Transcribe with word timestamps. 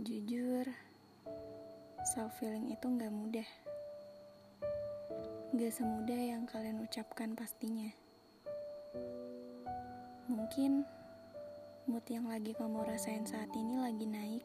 Jujur, 0.00 0.64
self 2.16 2.32
feeling 2.40 2.72
itu 2.72 2.88
gak 2.96 3.12
mudah. 3.12 3.44
Gak 5.52 5.76
semudah 5.76 6.16
yang 6.16 6.48
kalian 6.48 6.80
ucapkan 6.80 7.36
pastinya. 7.36 7.92
Mungkin 10.24 10.88
mood 11.84 12.00
yang 12.08 12.32
lagi 12.32 12.56
kamu 12.56 12.80
rasain 12.80 13.28
saat 13.28 13.52
ini 13.52 13.76
lagi 13.76 14.08
naik 14.08 14.44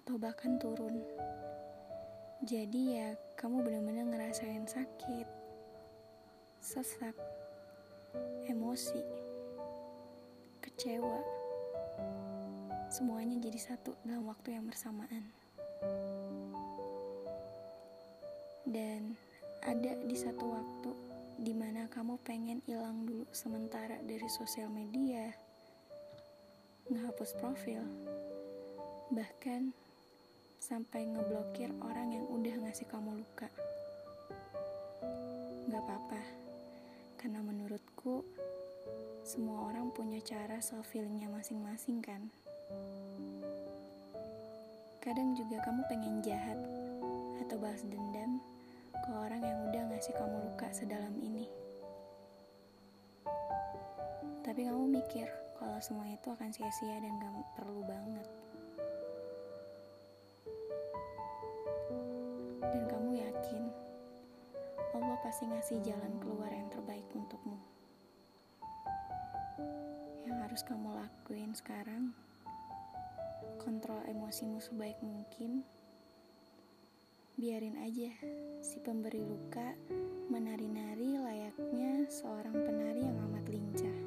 atau 0.00 0.16
bahkan 0.16 0.56
turun. 0.56 1.04
Jadi 2.40 2.96
ya 2.96 3.12
kamu 3.36 3.68
benar-benar 3.68 4.08
ngerasain 4.16 4.64
sakit, 4.64 5.28
sesak, 6.64 7.12
emosi, 8.48 9.04
kecewa. 10.64 11.33
Semuanya 12.94 13.42
jadi 13.42 13.58
satu 13.58 13.90
dalam 14.06 14.22
waktu 14.30 14.54
yang 14.54 14.70
bersamaan. 14.70 15.26
Dan 18.62 19.18
ada 19.66 19.98
di 20.06 20.14
satu 20.14 20.54
waktu 20.54 20.94
di 21.42 21.50
mana 21.58 21.90
kamu 21.90 22.22
pengen 22.22 22.62
hilang 22.62 23.02
dulu 23.02 23.26
sementara 23.34 23.98
dari 23.98 24.30
sosial 24.30 24.70
media, 24.70 25.26
ngehapus 26.86 27.34
profil, 27.42 27.82
bahkan 29.10 29.74
sampai 30.62 31.10
ngeblokir 31.10 31.74
orang 31.82 32.14
yang 32.14 32.30
udah 32.30 32.62
ngasih 32.62 32.86
kamu 32.86 33.18
luka. 33.26 33.50
Gak 35.66 35.82
apa-apa, 35.82 36.22
karena 37.18 37.42
menurutku 37.42 38.22
semua 39.26 39.66
orang 39.66 39.90
punya 39.90 40.22
cara 40.22 40.62
self 40.62 40.94
feelingnya 40.94 41.26
masing-masing 41.26 41.98
kan. 41.98 42.30
Kadang 45.04 45.36
juga 45.36 45.60
kamu 45.60 45.84
pengen 45.86 46.24
jahat 46.24 46.56
atau 47.44 47.60
balas 47.60 47.84
dendam 47.84 48.40
ke 49.04 49.10
orang 49.12 49.44
yang 49.44 49.58
udah 49.68 49.82
ngasih 49.92 50.16
kamu 50.16 50.36
luka 50.48 50.68
sedalam 50.72 51.12
ini. 51.20 51.44
Tapi 54.40 54.64
kamu 54.64 54.96
mikir 54.96 55.28
kalau 55.60 55.76
semua 55.84 56.08
itu 56.08 56.28
akan 56.32 56.48
sia-sia 56.52 57.00
dan 57.04 57.20
gak 57.20 57.36
perlu 57.56 57.84
banget. 57.84 58.28
Dan 62.64 62.82
kamu 62.88 63.10
yakin 63.20 63.62
Allah 64.94 65.18
pasti 65.20 65.44
ngasih 65.50 65.84
jalan 65.84 66.16
keluar 66.22 66.48
yang 66.48 66.70
terbaik 66.72 67.04
untukmu. 67.12 67.60
Yang 70.24 70.38
harus 70.48 70.62
kamu 70.64 70.96
lakuin 70.96 71.52
sekarang, 71.52 72.14
kontrol 73.60 74.00
emosimu 74.08 74.60
sebaik 74.60 74.98
mungkin 75.00 75.64
Biarin 77.34 77.74
aja 77.82 78.14
si 78.62 78.78
pemberi 78.78 79.18
luka 79.18 79.74
menari-nari 80.30 81.18
layaknya 81.18 82.06
seorang 82.06 82.54
penari 82.54 83.02
yang 83.02 83.18
amat 83.26 83.44
lincah. 83.50 83.98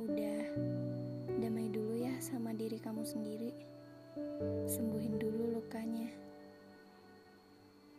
Udah, 0.00 0.48
damai 1.44 1.68
dulu 1.68 2.00
ya 2.00 2.16
sama 2.24 2.56
diri 2.56 2.80
kamu 2.80 3.04
sendiri. 3.04 3.52
Sembuhin 4.64 5.20
dulu 5.20 5.60
lukanya. 5.60 6.08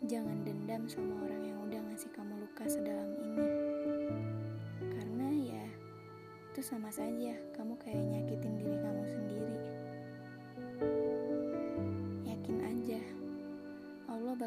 Jangan 0.10 0.42
dendam 0.42 0.90
sama 0.90 1.30
orang 1.30 1.46
yang 1.46 1.62
udah 1.62 1.82
ngasih 1.86 2.10
kamu 2.10 2.42
luka 2.42 2.66
sedalam 2.66 3.14
ini. 3.22 3.46
Karena 4.82 5.30
ya, 5.30 5.66
itu 6.50 6.66
sama 6.66 6.90
saja 6.90 7.38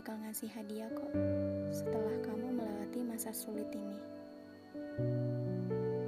bakal 0.08 0.24
ngasih 0.24 0.48
hadiah 0.56 0.88
kok 0.88 1.12
setelah 1.68 2.16
kamu 2.24 2.56
melewati 2.56 3.04
masa 3.04 3.28
sulit 3.28 3.68
ini. 3.76 4.00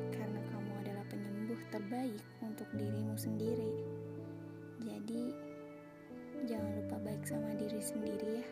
Karena 0.09 0.41
kamu 0.41 0.73
adalah 0.81 1.05
penyembuh 1.13 1.61
terbaik 1.69 2.25
untuk 2.41 2.65
dirimu 2.81 3.13
sendiri. 3.13 3.69
Jadi, 4.81 5.37
jangan 6.49 6.81
lupa 6.81 6.97
baik 6.97 7.29
sama 7.29 7.53
diri 7.61 7.77
sendiri 7.77 8.41
ya. 8.41 8.47